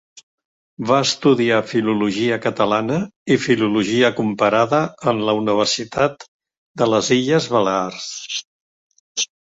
[0.91, 2.97] Va estudiar filologia catalana
[3.37, 4.83] i filologia comparada
[5.15, 6.29] en la Universitat
[6.83, 8.15] de les Illes Balears.